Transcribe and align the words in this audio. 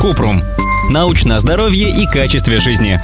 Купрум. 0.00 0.42
Научное 0.90 1.38
здоровье 1.38 1.90
и 1.90 2.06
качестве 2.06 2.58
жизни. 2.58 3.00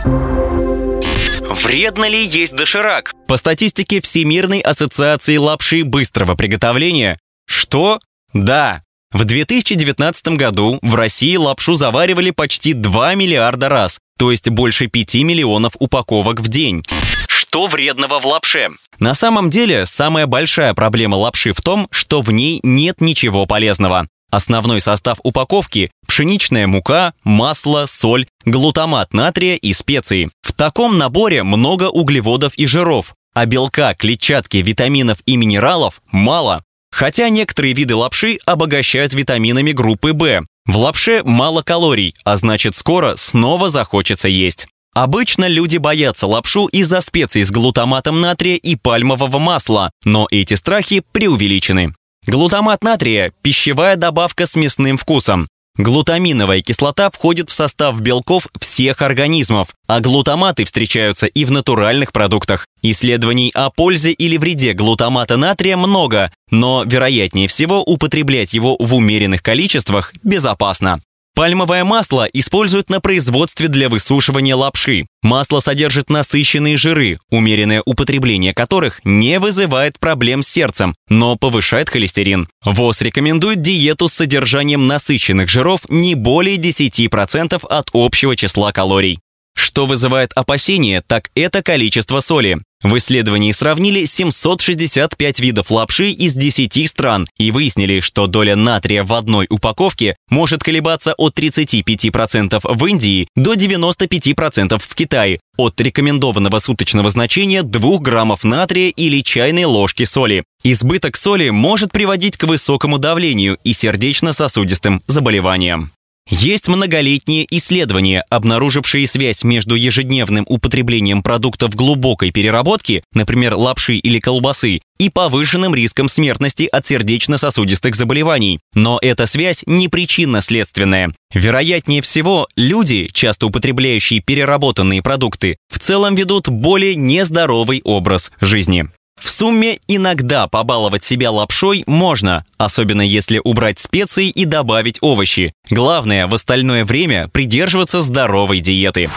Вредно 1.64 2.08
ли 2.08 2.24
есть 2.24 2.54
доширак? 2.54 3.12
По 3.26 3.36
статистике 3.36 4.00
Всемирной 4.00 4.60
ассоциации 4.60 5.36
лапши 5.36 5.84
быстрого 5.84 6.34
приготовления, 6.34 7.18
что? 7.46 8.00
Да. 8.32 8.82
В 9.12 9.24
2019 9.24 10.28
году 10.28 10.78
в 10.80 10.94
России 10.94 11.36
лапшу 11.36 11.74
заваривали 11.74 12.30
почти 12.30 12.72
2 12.72 13.14
миллиарда 13.14 13.68
раз, 13.68 13.98
то 14.18 14.30
есть 14.30 14.48
больше 14.48 14.86
5 14.86 15.16
миллионов 15.16 15.74
упаковок 15.78 16.40
в 16.40 16.48
день. 16.48 16.82
Что 17.28 17.66
вредного 17.66 18.20
в 18.20 18.26
лапше? 18.26 18.70
На 18.98 19.14
самом 19.14 19.50
деле, 19.50 19.84
самая 19.84 20.26
большая 20.26 20.72
проблема 20.72 21.16
лапши 21.16 21.52
в 21.52 21.60
том, 21.60 21.88
что 21.90 22.22
в 22.22 22.32
ней 22.32 22.60
нет 22.62 23.00
ничего 23.02 23.44
полезного. 23.44 24.08
Основной 24.32 24.80
состав 24.80 25.18
упаковки– 25.22 25.90
пшеничная 26.08 26.66
мука, 26.66 27.12
масло, 27.22 27.84
соль, 27.84 28.26
глутамат 28.46 29.12
натрия 29.12 29.56
и 29.56 29.74
специи. 29.74 30.30
В 30.40 30.54
таком 30.54 30.96
наборе 30.96 31.42
много 31.42 31.90
углеводов 31.90 32.54
и 32.54 32.66
жиров, 32.66 33.14
а 33.34 33.44
белка, 33.44 33.94
клетчатки, 33.94 34.56
витаминов 34.56 35.18
и 35.26 35.36
минералов 35.36 36.00
мало. 36.10 36.64
Хотя 36.90 37.28
некоторые 37.28 37.74
виды 37.74 37.94
лапши 37.94 38.38
обогащают 38.46 39.12
витаминами 39.12 39.72
группы 39.72 40.14
В. 40.14 40.46
В 40.64 40.76
лапше 40.78 41.20
мало 41.24 41.60
калорий, 41.60 42.14
а 42.24 42.38
значит 42.38 42.74
скоро 42.74 43.16
снова 43.16 43.68
захочется 43.68 44.28
есть. 44.28 44.66
Обычно 44.94 45.46
люди 45.46 45.76
боятся 45.76 46.26
лапшу 46.26 46.68
из-за 46.68 47.02
специй 47.02 47.42
с 47.42 47.50
глутаматом 47.50 48.22
натрия 48.22 48.56
и 48.56 48.76
пальмового 48.76 49.38
масла, 49.38 49.90
но 50.04 50.26
эти 50.30 50.54
страхи 50.54 51.02
преувеличены. 51.12 51.92
Глутамат 52.26 52.84
натрия– 52.84 53.32
пищевая 53.42 53.96
добавка 53.96 54.46
с 54.46 54.54
мясным 54.54 54.96
вкусом. 54.96 55.48
Глутаминовая 55.76 56.60
кислота 56.60 57.10
входит 57.10 57.50
в 57.50 57.52
состав 57.52 58.00
белков 58.00 58.46
всех 58.60 59.02
организмов, 59.02 59.74
а 59.88 59.98
глутаматы 60.00 60.64
встречаются 60.64 61.26
и 61.26 61.44
в 61.44 61.50
натуральных 61.50 62.12
продуктах. 62.12 62.66
Исследований 62.82 63.50
о 63.54 63.70
пользе 63.70 64.12
или 64.12 64.36
вреде 64.36 64.72
глутамата 64.72 65.36
натрия 65.36 65.76
много, 65.76 66.30
но, 66.50 66.84
вероятнее 66.86 67.48
всего, 67.48 67.82
употреблять 67.82 68.54
его 68.54 68.76
в 68.78 68.94
умеренных 68.94 69.42
количествах 69.42 70.12
безопасно. 70.22 71.00
Пальмовое 71.34 71.82
масло 71.84 72.28
используют 72.30 72.90
на 72.90 73.00
производстве 73.00 73.68
для 73.68 73.88
высушивания 73.88 74.54
лапши. 74.54 75.06
Масло 75.22 75.60
содержит 75.60 76.10
насыщенные 76.10 76.76
жиры, 76.76 77.18
умеренное 77.30 77.82
употребление 77.86 78.52
которых 78.52 79.00
не 79.04 79.40
вызывает 79.40 79.98
проблем 79.98 80.42
с 80.42 80.48
сердцем, 80.48 80.94
но 81.08 81.36
повышает 81.36 81.88
холестерин. 81.88 82.48
ВОЗ 82.64 83.00
рекомендует 83.00 83.62
диету 83.62 84.08
с 84.08 84.14
содержанием 84.14 84.86
насыщенных 84.86 85.48
жиров 85.48 85.80
не 85.88 86.14
более 86.14 86.58
10% 86.58 87.64
от 87.66 87.90
общего 87.94 88.36
числа 88.36 88.72
калорий. 88.72 89.18
Что 89.54 89.86
вызывает 89.86 90.32
опасения, 90.34 91.02
так 91.06 91.30
это 91.34 91.62
количество 91.62 92.20
соли. 92.20 92.58
В 92.82 92.96
исследовании 92.98 93.52
сравнили 93.52 94.06
765 94.06 95.40
видов 95.40 95.70
лапши 95.70 96.10
из 96.10 96.34
10 96.34 96.88
стран 96.88 97.28
и 97.38 97.52
выяснили, 97.52 98.00
что 98.00 98.26
доля 98.26 98.56
натрия 98.56 99.04
в 99.04 99.12
одной 99.12 99.46
упаковке 99.48 100.16
может 100.28 100.64
колебаться 100.64 101.14
от 101.14 101.38
35% 101.38 102.60
в 102.62 102.86
Индии 102.86 103.28
до 103.36 103.54
95% 103.54 104.82
в 104.82 104.94
Китае, 104.94 105.38
от 105.56 105.80
рекомендованного 105.80 106.58
суточного 106.58 107.10
значения 107.10 107.62
2 107.62 107.98
граммов 107.98 108.42
натрия 108.42 108.88
или 108.90 109.22
чайной 109.22 109.64
ложки 109.64 110.04
соли. 110.04 110.44
Избыток 110.64 111.16
соли 111.16 111.50
может 111.50 111.92
приводить 111.92 112.36
к 112.36 112.44
высокому 112.44 112.98
давлению 112.98 113.58
и 113.62 113.72
сердечно-сосудистым 113.72 115.00
заболеваниям. 115.06 115.92
Есть 116.28 116.68
многолетние 116.68 117.46
исследования, 117.50 118.24
обнаружившие 118.30 119.06
связь 119.06 119.44
между 119.44 119.74
ежедневным 119.74 120.44
употреблением 120.48 121.22
продуктов 121.22 121.74
глубокой 121.74 122.30
переработки, 122.30 123.02
например, 123.12 123.54
лапши 123.54 123.96
или 123.96 124.20
колбасы, 124.20 124.80
и 124.98 125.10
повышенным 125.10 125.74
риском 125.74 126.08
смертности 126.08 126.68
от 126.70 126.86
сердечно-сосудистых 126.86 127.96
заболеваний. 127.96 128.60
Но 128.74 128.98
эта 129.02 129.26
связь 129.26 129.64
не 129.66 129.88
причинно-следственная. 129.88 131.12
Вероятнее 131.34 132.02
всего, 132.02 132.46
люди, 132.56 133.10
часто 133.12 133.46
употребляющие 133.46 134.20
переработанные 134.20 135.02
продукты, 135.02 135.56
в 135.68 135.80
целом 135.80 136.14
ведут 136.14 136.48
более 136.48 136.94
нездоровый 136.94 137.80
образ 137.84 138.30
жизни. 138.40 138.88
В 139.20 139.30
сумме 139.30 139.78
иногда 139.88 140.48
побаловать 140.48 141.04
себя 141.04 141.30
лапшой 141.30 141.84
можно, 141.86 142.44
особенно 142.58 143.02
если 143.02 143.40
убрать 143.42 143.78
специи 143.78 144.28
и 144.28 144.44
добавить 144.44 144.98
овощи. 145.00 145.52
Главное, 145.70 146.26
в 146.26 146.34
остальное 146.34 146.84
время 146.84 147.28
придерживаться 147.28 148.00
здоровой 148.00 148.60
диеты. 148.60 149.10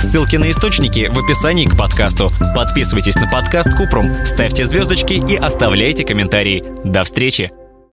Ссылки 0.00 0.36
на 0.36 0.50
источники 0.50 1.08
в 1.10 1.18
описании 1.18 1.66
к 1.66 1.76
подкасту. 1.76 2.30
Подписывайтесь 2.54 3.16
на 3.16 3.28
подкаст 3.28 3.70
Купрум, 3.76 4.10
ставьте 4.24 4.64
звездочки 4.66 5.14
и 5.14 5.36
оставляйте 5.36 6.04
комментарии. 6.04 6.64
До 6.84 7.04
встречи! 7.04 7.50